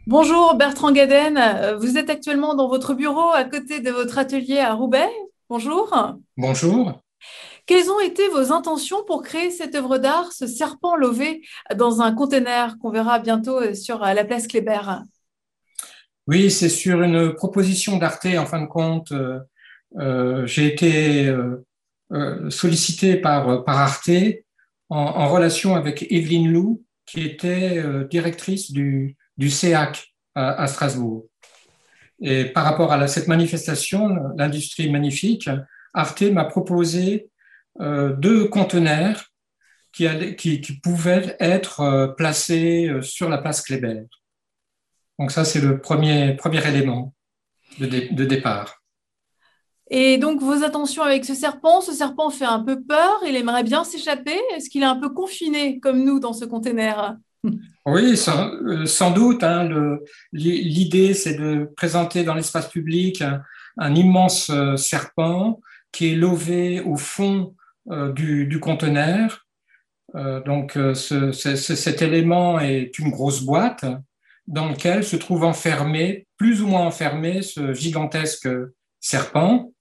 Bonjour 0.07 0.55
Bertrand 0.55 0.91
Gaden, 0.91 1.77
vous 1.79 1.97
êtes 1.97 2.09
actuellement 2.09 2.55
dans 2.55 2.67
votre 2.67 2.93
bureau 2.93 3.29
à 3.33 3.43
côté 3.43 3.81
de 3.81 3.91
votre 3.91 4.17
atelier 4.17 4.59
à 4.59 4.73
Roubaix. 4.73 5.09
Bonjour. 5.49 6.17
Bonjour. 6.37 6.93
Quelles 7.69 7.91
ont 7.91 7.99
été 7.99 8.27
vos 8.29 8.51
intentions 8.51 9.03
pour 9.05 9.21
créer 9.21 9.51
cette 9.51 9.75
œuvre 9.75 9.99
d'art, 9.99 10.31
ce 10.31 10.47
serpent 10.47 10.95
lové 10.95 11.43
dans 11.75 12.01
un 12.01 12.15
conteneur 12.15 12.79
qu'on 12.79 12.89
verra 12.89 13.19
bientôt 13.19 13.61
euh, 13.61 13.75
sur 13.75 14.03
euh, 14.03 14.13
la 14.13 14.25
place 14.25 14.47
Kléber? 14.47 14.81
Oui, 16.25 16.49
c'est 16.49 16.67
sur 16.67 17.03
une 17.03 17.35
proposition 17.35 17.97
d'Arte, 17.97 18.25
en 18.25 18.47
fin 18.47 18.59
de 18.59 18.65
compte. 18.65 19.11
Euh, 19.11 20.47
j'ai 20.47 20.65
été 20.65 21.31
sollicité 22.49 23.17
par, 23.17 23.63
par 23.63 23.77
Arte 23.77 24.09
en, 24.89 25.27
relation 25.27 25.75
avec 25.75 26.11
Evelyne 26.11 26.51
Lou, 26.51 26.83
qui 27.05 27.21
était 27.21 27.83
directrice 28.09 28.71
du, 28.71 29.15
du 29.37 29.51
CEAC 29.51 30.11
à, 30.33 30.65
Strasbourg. 30.65 31.27
Et 32.19 32.45
par 32.45 32.63
rapport 32.63 32.91
à 32.91 33.07
cette 33.07 33.27
manifestation, 33.27 34.17
l'industrie 34.37 34.89
magnifique, 34.89 35.51
Arte 35.93 36.23
m'a 36.23 36.45
proposé 36.45 37.29
euh, 37.29 37.37
deux 37.79 38.47
conteneurs 38.49 39.29
qui, 39.91 40.61
qui, 40.61 40.79
pouvaient 40.79 41.35
être 41.39 41.81
euh, 41.81 42.07
placés 42.07 42.87
euh, 42.87 43.01
sur 43.01 43.29
la 43.29 43.37
place 43.37 43.61
Kléber. 43.61 44.03
Donc 45.17 45.31
ça, 45.31 45.43
c'est 45.43 45.61
le 45.61 45.81
premier, 45.81 46.35
premier 46.35 46.65
élément 46.67 47.13
de, 47.79 47.85
de, 47.85 48.25
départ. 48.25 48.81
Et 49.89 50.17
donc, 50.17 50.41
vos 50.41 50.63
attentions 50.63 51.03
avec 51.03 51.25
ce 51.25 51.33
serpent, 51.33 51.81
ce 51.81 51.91
serpent 51.91 52.29
fait 52.29 52.45
un 52.45 52.59
peu 52.59 52.81
peur, 52.81 53.19
il 53.27 53.35
aimerait 53.35 53.63
bien 53.63 53.83
s'échapper. 53.83 54.39
Est-ce 54.55 54.69
qu'il 54.69 54.83
est 54.83 54.85
un 54.85 54.95
peu 54.95 55.09
confiné 55.09 55.79
comme 55.79 56.03
nous 56.03 56.19
dans 56.19 56.33
ce 56.33 56.45
conteneur? 56.45 57.15
Oui, 57.85 58.15
sans, 58.15 59.11
doute. 59.11 59.43
Hein, 59.43 59.67
L'idée, 60.31 61.13
c'est 61.13 61.35
de 61.35 61.69
présenter 61.75 62.23
dans 62.23 62.35
l'espace 62.35 62.69
public 62.69 63.23
un 63.77 63.95
immense 63.95 64.51
serpent 64.75 65.59
qui 65.91 66.11
est 66.11 66.15
lové 66.15 66.81
au 66.81 66.95
fond 66.95 67.55
euh, 67.91 68.13
du, 68.13 68.59
conteneur. 68.59 69.47
Euh, 70.15 70.41
donc 70.41 70.77
euh, 70.77 70.93
cet 70.93 72.01
élément 72.03 72.59
est 72.59 72.99
une 72.99 73.09
grosse 73.09 73.41
boîte 73.41 73.85
dans 74.45 74.69
laquelle 74.69 75.03
se 75.03 75.15
trouve 75.15 75.43
enfermé, 75.43 76.27
plus 76.37 76.61
ou 76.61 76.67
moins 76.67 76.85
enfermé, 76.85 77.41
ce 77.41 77.73
gigantesque 77.73 78.47
serpent. 78.99 79.71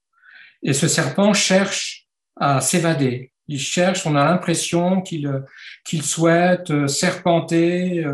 Et 0.63 0.73
ce 0.73 0.87
serpent 0.87 1.33
cherche 1.33 2.07
à 2.35 2.61
s'évader. 2.61 3.31
Il 3.47 3.59
cherche, 3.59 4.07
on 4.07 4.15
a 4.15 4.25
l'impression 4.25 5.01
qu'il 5.01 5.43
qu'il 5.85 6.01
souhaite 6.01 6.87
serpenter 6.87 8.05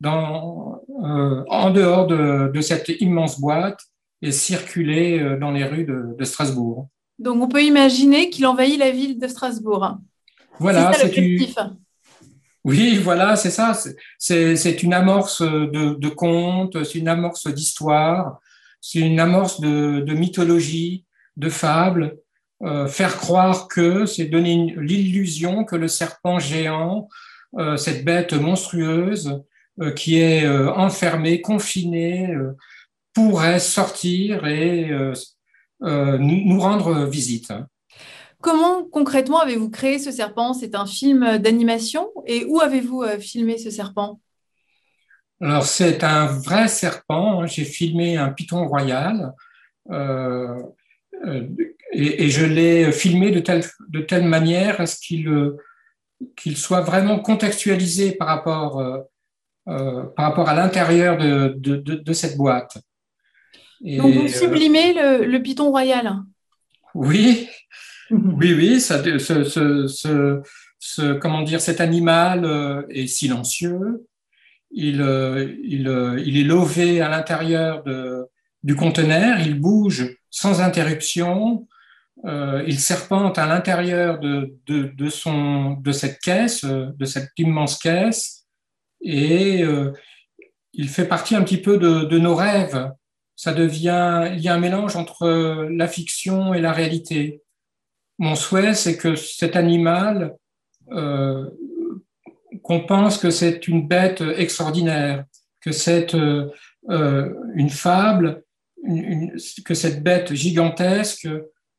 dans, 0.00 0.82
en 0.88 1.70
dehors 1.70 2.06
de, 2.06 2.50
de, 2.52 2.60
cette 2.60 2.88
immense 3.00 3.40
boîte 3.40 3.80
et 4.22 4.32
circuler 4.32 5.36
dans 5.38 5.50
les 5.50 5.64
rues 5.64 5.84
de, 5.84 6.16
de 6.18 6.24
Strasbourg. 6.24 6.88
Donc 7.18 7.42
on 7.42 7.48
peut 7.48 7.62
imaginer 7.62 8.30
qu'il 8.30 8.46
envahit 8.46 8.78
la 8.78 8.90
ville 8.90 9.18
de 9.18 9.26
Strasbourg. 9.26 9.98
Voilà, 10.58 10.92
c'est 10.92 11.10
oui, 12.64 12.96
voilà, 12.96 13.36
c'est 13.36 13.50
ça. 13.50 13.78
C'est 14.18 14.82
une 14.82 14.92
amorce 14.92 15.40
de, 15.42 15.94
de 15.94 16.08
conte, 16.08 16.84
c'est 16.84 16.98
une 16.98 17.08
amorce 17.08 17.46
d'histoire, 17.46 18.40
c'est 18.80 18.98
une 18.98 19.20
amorce 19.20 19.60
de, 19.60 20.00
de, 20.00 20.12
mythologie, 20.12 21.06
de 21.36 21.48
fable. 21.48 22.18
Euh, 22.64 22.88
faire 22.88 23.16
croire 23.16 23.68
que 23.68 24.04
c'est 24.04 24.24
donner 24.24 24.74
l'illusion 24.78 25.64
que 25.64 25.76
le 25.76 25.86
serpent 25.86 26.40
géant, 26.40 27.08
euh, 27.56 27.76
cette 27.76 28.04
bête 28.04 28.32
monstrueuse 28.32 29.40
euh, 29.80 29.92
qui 29.92 30.18
est 30.18 30.46
enfermée, 30.46 31.40
confinée, 31.40 32.34
pourrait 33.14 33.60
sortir 33.60 34.46
et 34.46 34.90
nous, 35.80 36.42
nous, 36.44 36.60
rendre 36.60 37.06
visite. 37.06 37.52
Comment 38.40 38.84
concrètement 38.84 39.40
avez-vous 39.40 39.70
créé 39.70 39.98
ce 39.98 40.10
serpent? 40.10 40.52
C'est 40.54 40.74
un 40.74 40.86
film 40.86 41.38
d'animation? 41.38 42.08
Et 42.26 42.44
où 42.44 42.60
avez-vous 42.60 43.02
euh, 43.02 43.18
filmé 43.18 43.58
ce 43.58 43.70
serpent? 43.70 44.20
Alors 45.40 45.64
c'est 45.64 46.04
un 46.04 46.26
vrai 46.26 46.68
serpent. 46.68 47.46
J'ai 47.46 47.64
filmé 47.64 48.16
un 48.16 48.30
python 48.30 48.66
royal 48.66 49.32
euh, 49.90 50.62
euh, 51.26 51.46
et, 51.92 52.24
et, 52.24 52.30
je 52.30 52.44
l'ai 52.44 52.92
filmé 52.92 53.30
de 53.30 53.40
telle, 53.40 53.64
de 53.88 54.00
telle 54.00 54.24
manière 54.24 54.80
à 54.80 54.86
ce 54.86 55.00
qu'il 55.00 55.28
euh, 55.28 55.56
qu'il 56.36 56.56
soit 56.56 56.80
vraiment 56.80 57.20
contextualisé 57.20 58.12
par 58.12 58.28
rapport, 58.28 58.80
euh, 58.80 60.02
par 60.16 60.26
rapport 60.26 60.48
à 60.48 60.54
l'intérieur 60.54 61.16
de, 61.16 61.54
de, 61.56 62.12
cette 62.12 62.36
boîte. 62.36 62.78
Et, 63.84 63.96
Donc 63.98 64.14
vous 64.14 64.28
sublimez 64.28 64.92
le, 64.94 65.24
le 65.24 65.42
python 65.42 65.70
royal 65.70 66.20
Oui, 66.94 67.48
oui, 68.10 68.54
oui, 68.54 68.80
ça, 68.80 69.02
ce, 69.18 69.44
ce, 69.44 70.42
ce, 70.78 71.12
comment 71.14 71.42
dire, 71.42 71.60
cet 71.60 71.80
animal 71.80 72.44
euh, 72.44 72.82
est 72.88 73.06
silencieux. 73.06 74.06
Il, 74.70 75.00
euh, 75.00 75.54
il, 75.62 75.88
euh, 75.88 76.22
il 76.24 76.38
est 76.38 76.44
lové 76.44 77.00
à 77.00 77.08
l'intérieur 77.08 77.84
du 78.62 78.76
conteneur. 78.76 79.40
Il 79.40 79.60
bouge 79.60 80.16
sans 80.30 80.60
interruption. 80.60 81.66
il 82.24 82.78
serpente 82.78 83.38
à 83.38 83.46
l'intérieur 83.46 84.18
de, 84.18 84.54
de, 84.66 84.90
de, 84.94 85.08
son, 85.10 85.72
de 85.72 85.92
cette 85.92 86.18
caisse, 86.20 86.64
de 86.64 87.04
cette 87.04 87.30
immense 87.36 87.78
caisse, 87.78 88.46
et 89.00 89.64
il 90.72 90.88
fait 90.88 91.06
partie 91.06 91.36
un 91.36 91.42
petit 91.42 91.62
peu 91.62 91.78
de, 91.78 92.04
de 92.04 92.18
nos 92.18 92.34
rêves. 92.34 92.90
Ça 93.38 93.52
devient, 93.52 94.32
il 94.34 94.40
y 94.40 94.48
a 94.48 94.54
un 94.54 94.58
mélange 94.58 94.96
entre 94.96 95.68
la 95.70 95.86
fiction 95.86 96.54
et 96.54 96.60
la 96.60 96.72
réalité 96.72 97.42
mon 98.18 98.34
souhait, 98.34 98.74
c'est 98.74 98.96
que 98.96 99.14
cet 99.14 99.56
animal, 99.56 100.36
euh, 100.90 101.48
qu'on 102.62 102.80
pense 102.80 103.18
que 103.18 103.30
c'est 103.30 103.68
une 103.68 103.86
bête 103.86 104.22
extraordinaire, 104.36 105.24
que 105.60 105.72
c'est 105.72 106.14
euh, 106.14 106.48
euh, 106.90 107.32
une 107.54 107.70
fable, 107.70 108.42
une, 108.82 108.96
une, 108.96 109.36
que 109.64 109.74
cette 109.74 110.02
bête 110.02 110.34
gigantesque 110.34 111.28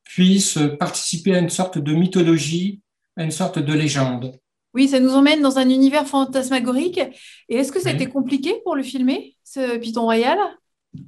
puisse 0.03 0.57
participer 0.79 1.35
à 1.35 1.39
une 1.39 1.49
sorte 1.49 1.77
de 1.77 1.93
mythologie, 1.93 2.81
à 3.17 3.23
une 3.23 3.31
sorte 3.31 3.59
de 3.59 3.73
légende. 3.73 4.39
Oui, 4.73 4.87
ça 4.87 4.99
nous 4.99 5.13
emmène 5.13 5.41
dans 5.41 5.57
un 5.57 5.69
univers 5.69 6.07
fantasmagorique. 6.07 7.01
Et 7.49 7.57
est-ce 7.57 7.71
que 7.71 7.79
ça 7.79 7.89
a 7.89 7.93
été 7.93 8.05
compliqué 8.05 8.53
pour 8.63 8.75
le 8.75 8.83
filmer, 8.83 9.35
ce 9.43 9.77
Python 9.77 10.03
Royal? 10.03 10.37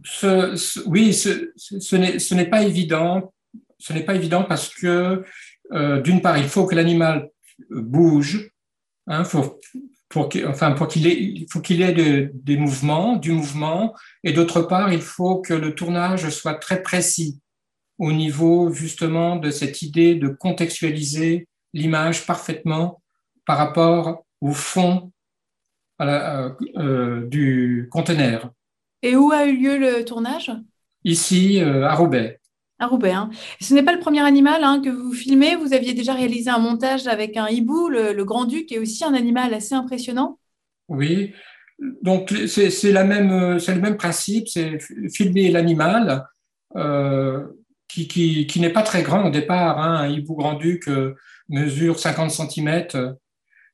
Ce, 0.04 0.88
Oui, 0.88 1.14
ce, 1.14 2.34
n'est 2.36 2.50
pas 2.50 2.64
évident 2.64 3.32
ce 3.82 3.94
n'est 3.94 4.04
pas 4.04 4.16
évident 4.16 4.44
parce 4.44 4.70
que, 4.70 5.24
euh, 5.74 6.02
d'une 6.02 6.22
part, 6.22 6.38
il 6.38 6.48
faut 6.48 6.66
que 6.66 6.76
l'animal 6.76 7.30
bouge, 7.70 8.52
hein, 9.08 9.24
faut, 9.24 9.60
pour 10.08 10.30
qu'il, 10.30 11.08
ait, 11.08 11.24
il 11.24 11.48
faut 11.50 11.62
qu'il 11.62 11.82
ait 11.82 11.94
de, 11.94 12.32
des 12.34 12.58
mouvements, 12.58 13.16
du 13.16 13.32
mouvement, 13.32 13.96
et 14.24 14.34
d'autre 14.34 14.62
part, 14.62 14.94
il 14.94 15.02
faut 15.02 15.42
que 15.42 15.54
le 15.54 15.74
tournage 15.74 16.30
soit 16.30 16.56
très 16.56 16.82
précis 16.84 17.40
au 17.98 18.12
niveau 18.12 18.72
justement 18.72 19.36
de 19.36 19.52
cette 19.52 19.82
idée 19.82 20.16
de 20.16 20.28
contextualiser 20.28 21.48
l'image 21.74 22.26
parfaitement 22.26 23.02
par 23.46 23.58
rapport 23.58 24.26
au 24.42 24.52
fond 24.52 25.12
euh, 26.02 26.50
euh, 26.78 27.28
du 27.28 27.88
conteneur. 27.92 28.52
Et 29.04 29.16
où 29.16 29.32
a 29.32 29.46
eu 29.46 29.58
lieu 29.58 29.78
le 29.78 30.06
tournage? 30.06 30.52
Ici, 31.04 31.62
euh, 31.62 31.88
à 31.88 31.96
Roubaix. 31.96 32.40
À 32.80 32.88
Roubaix. 32.88 33.12
Hein. 33.12 33.30
Ce 33.60 33.74
n'est 33.74 33.84
pas 33.84 33.94
le 33.94 34.00
premier 34.00 34.22
animal 34.22 34.64
hein, 34.64 34.82
que 34.84 34.90
vous 34.90 35.14
filmez. 35.14 35.56
Vous 35.56 35.74
aviez 35.74 35.94
déjà 35.94 36.14
réalisé 36.14 36.50
un 36.50 36.60
montage 36.60 37.08
avec 37.08 37.38
un 37.38 37.48
hibou, 37.48 37.90
le, 37.90 38.14
le 38.14 38.26
grand-duc, 38.26 38.68
qui 38.68 38.76
est 38.76 38.80
aussi 38.80 39.04
un 39.04 39.14
animal 39.14 39.54
assez 39.54 39.76
impressionnant. 39.76 40.40
Oui, 40.88 41.34
donc 42.02 42.34
c'est 42.48 42.70
le 42.92 43.82
même 43.82 43.98
principe, 43.98 44.48
c'est 44.48 44.78
filmer 45.14 45.50
l'animal 45.50 46.26
euh, 46.76 47.46
qui, 47.88 48.08
qui, 48.08 48.46
qui 48.46 48.60
n'est 48.60 48.70
pas 48.70 48.84
très 48.84 49.02
grand 49.02 49.26
au 49.26 49.30
départ. 49.30 49.80
Hein. 49.80 49.96
Un 50.02 50.10
hibou 50.10 50.36
grand-duc 50.36 50.88
euh, 50.88 51.16
mesure 51.50 52.00
50 52.00 52.30
cm, 52.30 53.16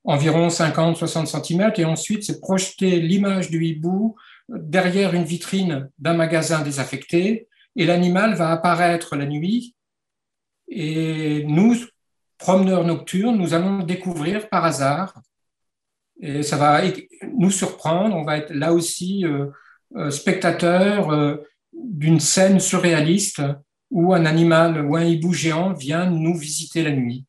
environ 0.05 0.48
50-60 0.48 1.25
cm, 1.25 1.74
et 1.77 1.86
ensuite 1.86 2.24
c'est 2.24 2.39
projeter 2.39 3.00
l'image 3.01 3.50
du 3.50 3.63
hibou 3.63 4.15
derrière 4.50 5.13
une 5.13 5.24
vitrine 5.24 5.89
d'un 6.00 6.13
magasin 6.13 6.62
désaffecté 6.62 7.48
et 7.75 7.86
l'animal 7.86 8.36
va 8.36 8.51
apparaître 8.51 9.16
la 9.16 9.25
nuit 9.25 9.75
et 10.70 11.44
nous, 11.48 11.75
promeneurs 12.38 12.86
nocturnes, 12.86 13.38
nous 13.38 13.54
allons 13.54 13.84
découvrir 13.84 14.50
par 14.50 14.66
hasard 14.66 15.22
et 16.20 16.44
ça 16.44 16.58
va 16.58 16.82
nous 17.36 17.51
surprendre. 17.51 18.16
On 18.16 18.24
va 18.24 18.38
être 18.38 18.54
là 18.54 18.74
aussi 18.74 19.25
euh, 19.25 19.48
euh, 19.96 20.10
spectateur 20.10 21.12
euh, 21.12 21.38
d'une 21.74 22.20
scène 22.20 22.60
surréaliste 22.60 23.42
où 23.92 24.13
un 24.13 24.25
animal 24.25 24.86
ou 24.86 24.96
un 24.96 25.04
hibou 25.04 25.32
géant 25.34 25.74
vient 25.74 26.10
nous 26.10 26.36
visiter 26.36 26.84
la 26.84 26.92
nuit. 26.92 27.25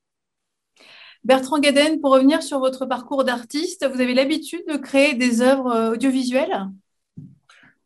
Bertrand 1.22 1.58
Gaden, 1.58 2.00
pour 2.00 2.12
revenir 2.12 2.42
sur 2.42 2.58
votre 2.58 2.86
parcours 2.86 3.24
d'artiste, 3.24 3.86
vous 3.92 4.00
avez 4.00 4.14
l'habitude 4.14 4.64
de 4.66 4.76
créer 4.76 5.14
des 5.14 5.42
œuvres 5.42 5.92
audiovisuelles? 5.92 6.68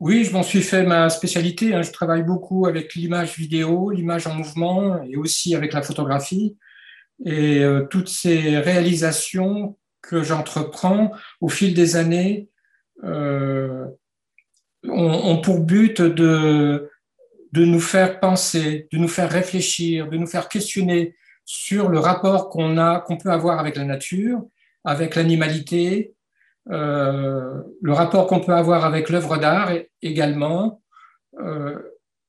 Oui, 0.03 0.25
je 0.25 0.33
m'en 0.33 0.43
suis 0.43 0.63
fait 0.63 0.83
ma 0.83 1.09
spécialité. 1.11 1.75
Hein. 1.75 1.83
Je 1.83 1.93
travaille 1.93 2.25
beaucoup 2.25 2.67
avec 2.67 2.97
l'image 2.97 3.39
vidéo, 3.39 3.91
l'image 3.91 4.27
en 4.27 4.35
mouvement 4.35 5.01
et 5.05 5.15
aussi 5.15 5.55
avec 5.55 5.73
la 5.73 5.81
photographie. 5.81 6.57
Et 7.25 7.63
euh, 7.63 7.87
toutes 7.89 8.09
ces 8.09 8.59
réalisations 8.59 9.79
que 10.01 10.25
j'entreprends 10.25 11.13
au 11.41 11.49
fil 11.49 11.73
des 11.73 11.95
années 11.95 12.49
euh, 13.05 13.87
ont, 14.89 15.41
pour 15.41 15.61
but 15.61 16.03
de, 16.03 16.91
de 17.53 17.65
nous 17.65 17.79
faire 17.79 18.19
penser, 18.19 18.89
de 18.93 18.99
nous 18.99 19.07
faire 19.07 19.31
réfléchir, 19.31 20.09
de 20.09 20.17
nous 20.17 20.27
faire 20.27 20.49
questionner 20.49 21.15
sur 21.45 21.89
le 21.89 22.01
rapport 22.01 22.49
qu'on 22.49 22.77
a, 22.77 22.99
qu'on 23.03 23.19
peut 23.19 23.31
avoir 23.31 23.61
avec 23.61 23.77
la 23.77 23.85
nature, 23.85 24.43
avec 24.83 25.15
l'animalité, 25.15 26.13
le 26.67 27.93
rapport 27.93 28.27
qu'on 28.27 28.41
peut 28.41 28.55
avoir 28.55 28.85
avec 28.85 29.09
l'œuvre 29.11 29.37
d'art 29.37 29.73
également, 30.01 30.83
euh, 31.41 31.79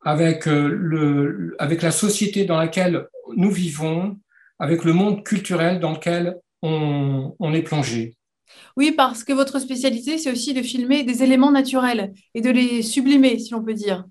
avec, 0.05 0.47
euh, 0.47 0.67
le, 0.67 1.55
avec 1.59 1.81
la 1.81 1.91
société 1.91 2.45
dans 2.45 2.57
laquelle 2.57 3.07
nous 3.35 3.51
vivons, 3.51 4.17
avec 4.59 4.83
le 4.83 4.93
monde 4.93 5.23
culturel 5.23 5.79
dans 5.79 5.93
lequel 5.93 6.37
on, 6.61 7.35
on 7.39 7.53
est 7.53 7.61
plongé. 7.61 8.17
Oui, 8.75 8.91
parce 8.91 9.23
que 9.23 9.33
votre 9.33 9.59
spécialité, 9.59 10.17
c'est 10.17 10.31
aussi 10.31 10.53
de 10.53 10.61
filmer 10.61 11.03
des 11.03 11.23
éléments 11.23 11.51
naturels 11.51 12.13
et 12.33 12.41
de 12.41 12.49
les 12.49 12.81
sublimer, 12.81 13.39
si 13.39 13.51
l'on 13.51 13.63
peut 13.63 13.73
dire. 13.73 14.03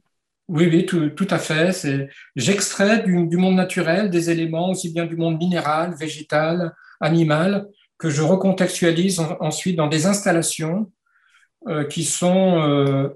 Oui, 0.49 0.69
oui, 0.71 0.87
tout, 0.87 1.11
tout 1.11 1.29
à 1.31 1.39
fait. 1.39 2.09
J'extrais 2.37 3.03
du, 3.03 3.27
du, 3.27 3.37
monde 3.37 3.55
naturel 3.55 4.11
des 4.11 4.31
éléments, 4.31 4.71
aussi 4.71 4.93
bien 4.93 5.07
du 5.07 5.17
monde 5.17 5.39
minéral, 5.39 5.95
végétal, 5.95 6.75
animal, 7.01 7.67
que 8.03 8.11
je 8.11 8.23
recontextualise 8.23 9.21
en, 9.21 9.37
ensuite 9.39 9.77
dans 9.77 9.87
des 9.87 10.07
installations 10.07 10.91
euh, 11.69 11.85
qui 11.85 12.03
sont 12.03 12.59
euh, 12.59 13.09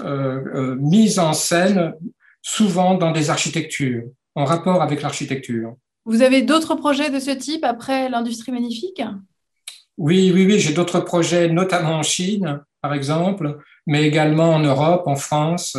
euh, 0.00 0.76
mises 0.78 1.18
en 1.18 1.32
scène 1.32 1.94
souvent 2.42 2.94
dans 2.94 3.12
des 3.12 3.30
architectures, 3.30 4.04
en 4.34 4.44
rapport 4.44 4.82
avec 4.82 5.00
l'architecture. 5.00 5.74
Vous 6.04 6.20
avez 6.20 6.42
d'autres 6.42 6.74
projets 6.74 7.10
de 7.10 7.18
ce 7.18 7.30
type 7.30 7.64
après 7.64 8.10
l'industrie 8.10 8.52
magnifique? 8.52 9.02
Oui, 9.96 10.30
oui, 10.34 10.44
oui, 10.44 10.60
j'ai 10.60 10.74
d'autres 10.74 11.00
projets, 11.00 11.48
notamment 11.48 11.94
en 11.94 12.02
Chine, 12.02 12.60
par 12.82 12.92
exemple, 12.92 13.58
mais 13.86 14.06
également 14.06 14.50
en 14.50 14.60
Europe, 14.60 15.04
en 15.06 15.16
France. 15.16 15.78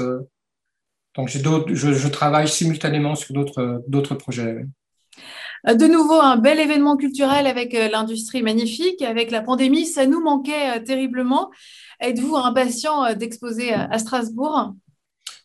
Donc, 1.16 1.28
j'ai 1.30 1.42
je, 1.44 1.94
je 1.94 2.08
travaille 2.08 2.48
simultanément 2.48 3.14
sur 3.16 3.34
d'autres 3.36 4.16
projets. 4.16 4.66
De 5.66 5.86
nouveau, 5.86 6.20
un 6.22 6.38
bel 6.38 6.60
événement 6.60 6.98
culturel 6.98 7.48
avec 7.48 7.74
l'industrie 7.74 8.42
magnifique. 8.42 9.02
Avec 9.02 9.32
la 9.32 9.42
pandémie, 9.42 9.86
ça 9.86 10.06
nous 10.06 10.22
manquait 10.22 10.84
terriblement. 10.84 11.50
Êtes-vous 12.00 12.36
impatient 12.36 13.14
d'exposer 13.16 13.74
à 13.74 13.98
Strasbourg? 13.98 14.74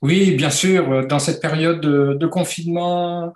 Oui, 0.02 0.33
bien 0.33 0.50
sûr. 0.50 1.07
Dans 1.07 1.19
cette 1.19 1.40
période 1.40 1.81
de, 1.81 2.26
confinement 2.26 3.33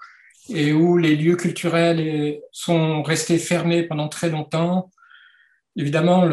et 0.49 0.73
où 0.73 0.97
les 0.97 1.17
lieux 1.17 1.37
culturels 1.37 2.39
sont 2.53 3.03
restés 3.03 3.39
fermés 3.39 3.83
pendant 3.83 4.09
très 4.09 4.29
longtemps, 4.29 4.91
évidemment, 5.77 6.29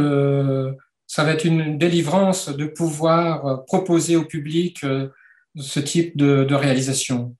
ça 1.07 1.23
va 1.23 1.33
être 1.33 1.45
une 1.45 1.77
délivrance 1.77 2.49
de 2.49 2.65
pouvoir 2.65 3.65
proposer 3.65 4.15
au 4.15 4.25
public 4.25 4.83
euh, 4.83 5.09
ce 5.55 5.79
type 5.79 6.17
de, 6.17 6.51
réalisation. 6.55 7.35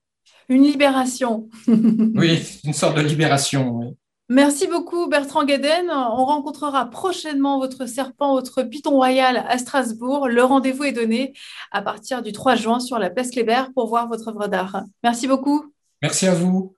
Une 0.48 0.62
libération. 0.62 1.48
oui, 1.68 2.42
une 2.64 2.72
sorte 2.72 2.96
de 2.96 3.02
libération. 3.02 3.96
Merci 4.30 4.66
beaucoup 4.66 5.06
Bertrand 5.06 5.44
Gaden. 5.44 5.90
On 5.90 6.24
rencontrera 6.24 6.86
prochainement 6.86 7.58
votre 7.58 7.86
serpent, 7.86 8.34
votre 8.34 8.62
python 8.62 8.92
royal 8.92 9.44
à 9.48 9.58
Strasbourg. 9.58 10.28
Le 10.28 10.42
rendez-vous 10.42 10.84
est 10.84 10.92
donné 10.92 11.34
à 11.72 11.82
partir 11.82 12.22
du 12.22 12.32
3 12.32 12.56
juin 12.56 12.80
sur 12.80 12.98
la 12.98 13.10
place 13.10 13.30
Kléber 13.30 13.64
pour 13.74 13.88
voir 13.88 14.08
votre 14.08 14.28
œuvre 14.28 14.48
d'art. 14.48 14.82
Merci 15.02 15.26
beaucoup. 15.26 15.72
Merci 16.00 16.26
à 16.26 16.34
vous. 16.34 16.74